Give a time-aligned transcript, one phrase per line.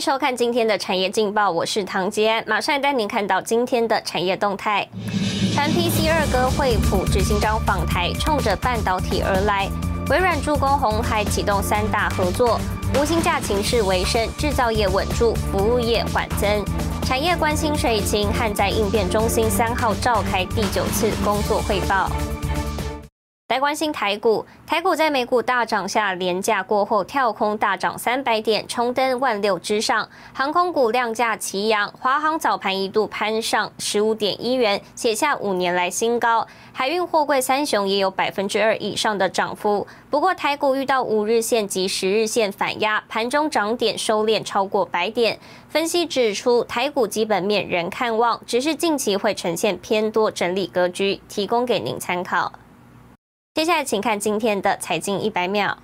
[0.00, 4.88] 收看今天的产业劲报，我是唐杰安，马上带您看到今天的产业动态。
[5.52, 9.68] 传 PC 二哥惠普执行长访台，冲着半导体而来。
[10.08, 12.58] 微软助攻红海启动三大合作，
[12.98, 16.64] 无薪假情势为升，制造业稳住，服务业缓增。
[17.04, 22.10] 产业关心水情，旱灾应变中心三号召开第九次工作汇报。
[23.50, 30.08] 来关心台股，台股在美股大涨下，连价过后跳空大涨三百点，冲登万六之上。
[30.32, 36.46] 航空股量价齐扬，华航早盘一度攀上十五点一元，写下五年来新高。
[36.72, 39.84] 海运货柜三雄也有百分之二以上的涨幅。
[40.08, 45.40] 不过台股遇到五日线及十日线反压，盘中涨点收敛超过百点。
[45.68, 52.52] 分析指出，台股基本面仍看望，只是近期会呈现偏多整理格局，提供给您参考。
[53.52, 55.76] 接下来，请看今天的财经一百秒。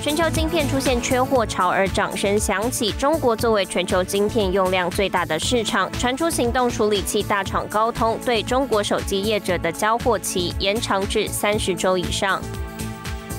[0.00, 2.92] 全球晶片出现缺货潮，而掌声响起。
[2.92, 12.40] 中国作为全球晶片用量最大的市场，传出行动处理器大厂高通对中国手机业者的交货期延长至三十周以上。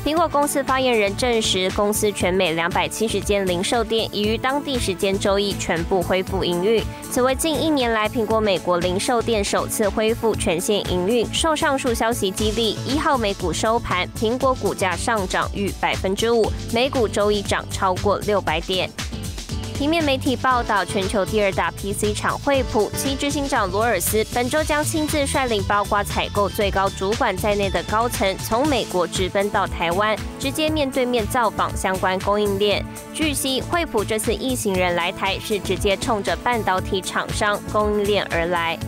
[0.06, 6.82] 苹果公司发言人证实，公司全美两百七十间零售店已于当地时间周一全部恢复营运。
[7.12, 11.26] 此为近一年来苹果美国零售店首次恢复全线营运。
[11.34, 18.90] 受上述消息激励，一号美股收盘，苹果股价上涨逾百分之五，美股周一涨超过六百点。
[19.78, 32.84] 平面媒体报道，全球第二大 PC 厂惠普，其执行长罗尔斯本周将亲自率领包括采购最高主管在内的高层，从美国直奔到台湾，直接面对面造访相关供应链。
[33.14, 38.80] 据悉，惠普这次一行人来台，是直接冲着半导体厂商供应链而来。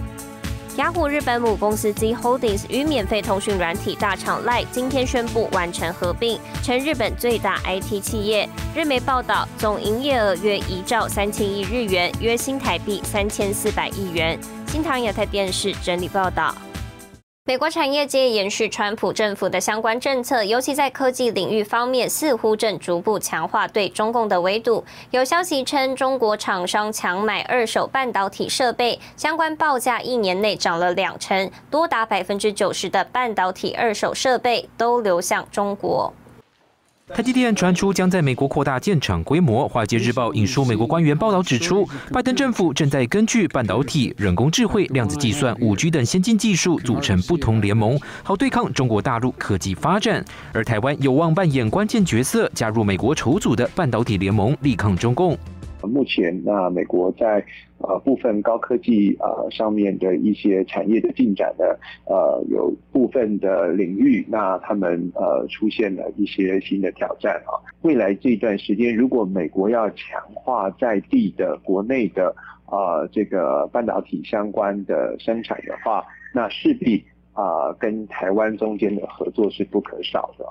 [0.79, 8.47] 雅虎日本母公司 Z Holdings 与免费通讯软体大厂 Line 今天宣布完成合并，成日本最大 IT 企业。
[8.73, 14.39] 日媒报道，总营业额约一兆三千亿日元，约新台币三千四百亿元。
[14.67, 16.55] 新唐亚太电视整理报道。
[17.49, 24.85] 美国产业界延续川普政府的相关政策，尤其在科技领域方面，似乎正逐步强化对中共的围堵。
[25.09, 36.13] 有消息称，中国厂商强买二手半导体设备，相关报价一年内涨了两成，多达百分之九十的半导体二手设备都流向中国。
[37.13, 39.67] 台积电传出将在美国扩大建厂规模。
[39.67, 50.23] 华尔街日报引述美国官员报道指出，拜登政府正在根据半导体、人工智慧、量子计算、五 G 等先进技术组成不同联盟，好对抗中国大陆科技发展。
[50.53, 55.37] 而台湾有望扮演关键角色，加入美国筹组的半导体联盟，力抗中共。
[55.81, 57.43] 目前，那美国在
[57.79, 61.65] 呃部分高科技呃上面的一些产业的进展呢，
[62.05, 67.55] 呃有部分的领域，那他们呃出现了一些新的挑战啊。
[67.81, 72.35] 未来这段时间，如果美国要强化在地的国内的
[72.67, 76.03] 呃这个半导体相关的生产的话，
[76.33, 77.03] 那势必
[77.33, 80.45] 啊跟台湾中间的合作是不可少的。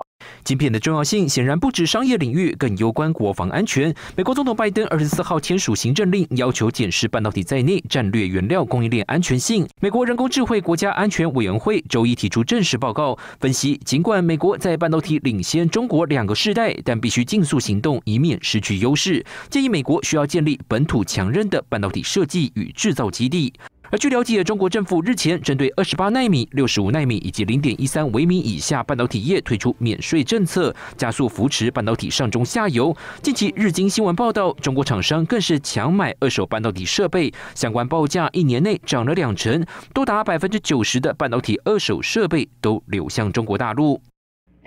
[0.49, 3.93] 晶片的重要性显然不止商业领域，更攸关国防安全。
[4.15, 9.67] 美国总统拜登二十四号签署行政令，要求检视半导体在内战略原料供应链安全性。
[9.79, 19.23] 美国人工智慧国家安全委员会周一提出正式报告，分析尽管美国在半导体领先中国两个世代，但必须尽速行动，以免失去优势。
[19.51, 23.53] 建议美国需要建立本土强韧的半导体设计与制造基地。
[23.91, 32.95] 而据了解，中国政府日前针对二十八纳米、六十五纳米以及零点一三微米以下半导体业推出免税政策，加速扶持半导体上中下游。
[33.23, 43.99] 近期日经新闻报道，中国厂商更是强买二手半导体设备，相关报价一年内涨了两成，多达百分之九十的半导体二手设备都流向中国大陆。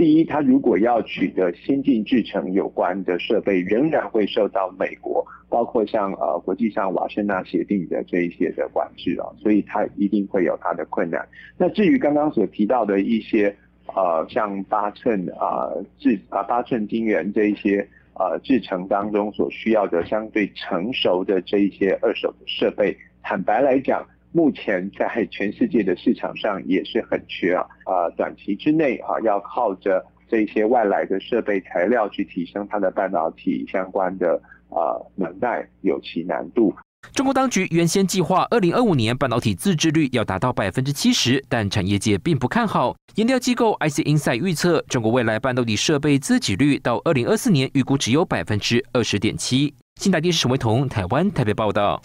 [0.03, 5.25] 第一，它如果要取得先进制程有关的设备，仍然会受到美国。
[5.49, 11.25] 包括像呃国际上瓦森纳协定的这一些的管制啊，所以它一定会有它的困难。
[11.57, 13.55] 那至于刚刚所提到的一些
[13.95, 27.63] 呃像八寸啊制啊八寸晶圆这一些呃制程当中所需要的相对成熟的这一些二手的设备，坦白来讲，目前在全世界的市场上也是很缺啊。
[27.85, 34.41] 啊短期之内啊要靠着这些外来的设备材料去提升它的半导体相关的。
[34.75, 36.75] 啊，能耐有其难度。
[37.13, 42.97] 中国当局原先计划二零二五年半导体自制率要达到百分之七十，但产业界并不看好。
[43.17, 49.75] 研调机构 IC Insight 预测，中国未来半导体设备自给率到二零二四年预估只有百分之二十点七。
[49.97, 52.01] 新台电视沈维彤，台湾台北报道。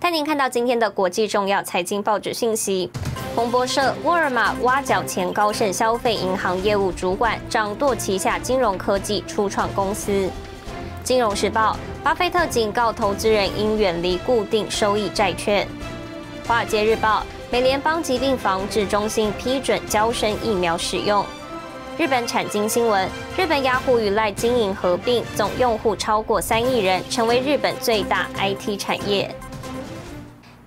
[0.00, 2.90] 带您看到今天的国际重要财经报纸信息。
[3.36, 10.30] 彭博社，沃尔玛挖角前高盛消费银行业务主管，掌舵旗下金融科技初创公司。
[11.04, 15.68] 金融时报，巴菲特警告投资人应远离固定收益债券。
[16.48, 21.22] 华尔街日报，美联邦疾病防治中心批准交生疫苗使用。
[21.98, 23.06] 日本产经新闻，
[23.36, 29.32] 日本雅虎与赖经营合并，总用户超过三亿人，成为日本最大 IT 产业。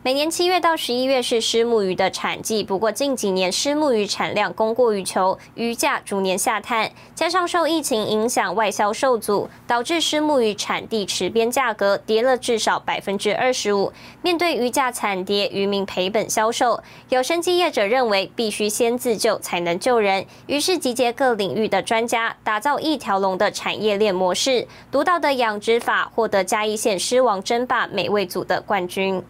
[0.05, 13.93] 每年七月到十一月是虱目鱼的产季，不过近几年虱目鱼产量供过于求，鱼价逐年下探，加上受疫情影响外销受阻，导致虱目鱼产地池边价格跌了至少百分之二十五。
[14.21, 24.67] 面对鱼价惨跌，渔民赔本销售，有生计业者认为必须先自救才能救人，于是集结各领域的专家，打造一条龙的产业链模式。
[24.91, 29.23] 独到的养殖法获得嘉义县狮王争霸美味组的冠军。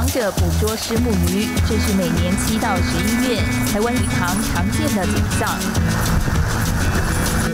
[0.00, 3.36] 忙着捕捉虱目鱼，这是每年七到十一月
[3.70, 5.46] 台湾鱼塘常见的景象。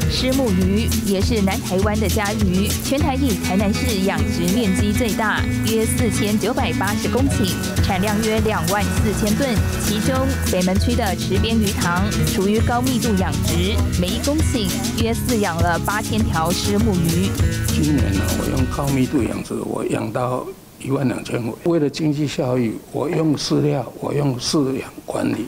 [0.09, 7.51] 虱目鱼也是南台湾的家鱼，全台以台南市养殖面积最大，约四千九百八十公顷，
[7.83, 9.53] 产量约两万四千吨。
[9.85, 10.15] 其中
[10.53, 14.71] 北门区的池边鱼塘属于高密度养殖，每一公顷
[15.03, 17.29] 约饲养了八千条虱目鱼。
[17.67, 20.47] 今年呢，我用高密度养殖，我养到。
[20.81, 21.53] 一万两千尾。
[21.65, 25.47] 为了经济效益，我用饲料，我用饲养管理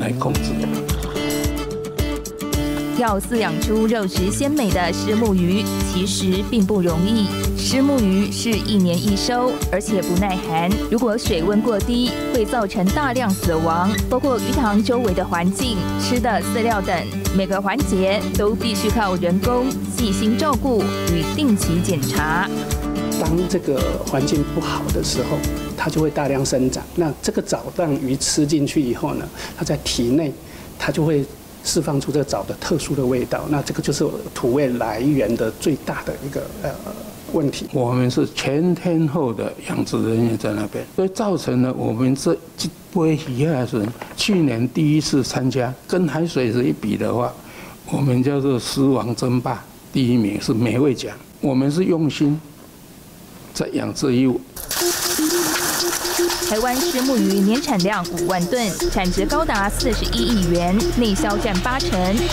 [0.00, 0.40] 来控制。
[2.96, 7.26] 要饲养出肉质鲜美的虱目鱼，其实并不容易。
[7.58, 10.70] 虱目鱼是一年一收，而且不耐寒。
[10.92, 13.90] 如果水温过低，会造成大量死亡。
[14.08, 16.94] 包括鱼塘周围的环境、吃的饲料等，
[17.36, 20.82] 每个环节都必须靠人工细心照顾
[21.12, 22.48] 与定期检查。
[23.20, 25.38] 当这个环境不好的时候，
[25.76, 26.82] 它就会大量生长。
[26.96, 30.32] 那这个藻让鱼吃进去以后呢，它在体内，
[30.78, 31.24] 它就会
[31.62, 33.44] 释放出这个藻的特殊的味道。
[33.48, 34.04] 那这个就是
[34.34, 36.70] 土味来源的最大的一个呃
[37.32, 37.66] 问题。
[37.72, 43.86] 我们是全天候的养殖人员在那边，所以造成了我们这这波鱼还是
[44.16, 47.32] 去年第一次参加，跟海水是一比的话，
[47.92, 49.64] 我们叫做狮王争霸，
[49.94, 51.16] 第一名是美味奖。
[51.40, 52.40] 我们是用心。
[53.52, 54.40] 在养殖业务。
[56.48, 61.90] 台湾虱目鱼年产量五万吨，产值高达四十一亿元，内销占八成。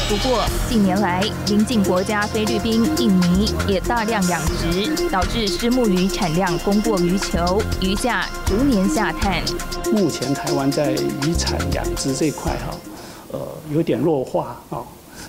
[0.10, 9.40] 不过近年来，邻近国家菲律宾、印尼也大量养殖，导致虱目鱼产量供过于求，鱼价逐年下探。
[9.94, 12.76] 目前台湾在渔产养殖这块哈，
[13.34, 13.40] 呃，
[13.72, 14.82] 有点弱化啊。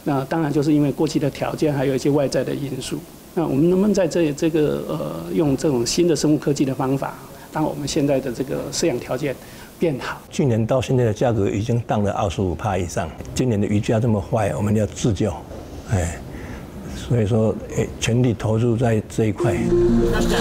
[0.04, 2.98] 那当然就是因为过去的条件，还有一些外在的因素。
[3.34, 7.14] 那我们能不能在这这个呃用这种新的生物科技的方法，
[7.52, 9.34] 让我们现在的这个饲养条件
[9.78, 10.20] 变好？
[10.30, 15.32] 去年到现在的价格已经降了二十五帕以上，今年的鱼价这么坏，我们要自救，
[15.90, 16.20] 哎。
[17.12, 19.52] 所以说，诶，全力投入在这一块。
[19.52, 19.68] 面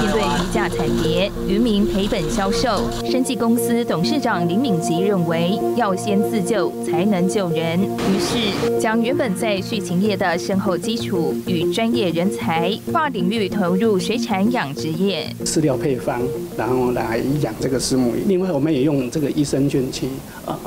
[0.09, 7.77] 对鱼价惨跌，渔民赔本销售，生技公司董事长林敏吉认为，要先自救才能救人。
[7.77, 15.27] 于是，将原本在畜禽业的深厚基础与专业人才，跨领域投入水产养殖业。
[15.43, 16.21] 饲料配方，
[16.57, 18.23] 然后来养这个石母鱼。
[18.27, 20.07] 另外，我们也用这个益生菌去
[20.45, 20.57] 啊，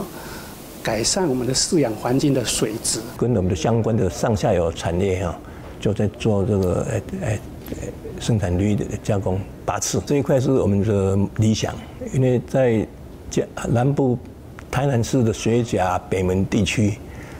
[0.83, 3.01] 改善我们的饲养环境的水质。
[3.17, 5.35] 跟我们的相关的上下游产业哈。
[5.85, 7.41] 就在做这个诶诶
[8.19, 11.75] 生产率的加工八次这一块是我们的理想，
[12.15, 12.87] 因为在
[13.69, 14.17] 南部
[14.71, 16.95] 台南市的水甲北门地区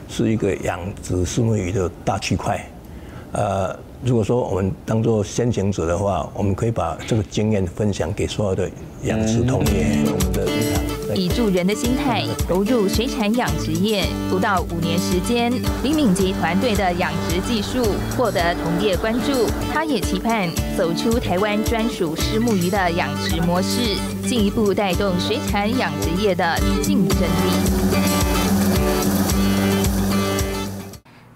[0.07, 2.63] 是一个养殖石目鱼的大区块，
[3.31, 8.69] 呃，如果说我们当做先行者的话，我们可以把这个经验分享给所有的
[9.05, 10.74] 养殖同业，我们的。
[11.13, 15.51] 以助人的心态投入水产养殖业，不到五年时间，
[15.83, 17.85] 林敏吉团队的养殖技术
[18.17, 19.47] 获得同业关注。
[19.71, 23.95] 他也期盼走出台湾专属虱目鱼的养殖模式，
[24.27, 27.75] 进一步带动水产养殖业的竞争力。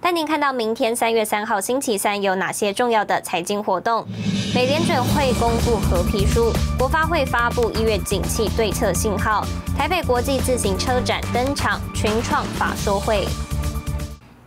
[0.02, 4.08] 带您看到明天三月三号星期三有哪些重要的财经活动。
[4.54, 9.46] 美联准会公布合皮书，国发会发布一月景气对策信号，
[9.78, 13.28] 台北国际自行车展登场，群创法说会。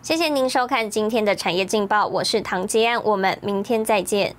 [0.03, 4.35] 谢谢您收看今天的产业劲报，我是唐吉安，我们明天再见。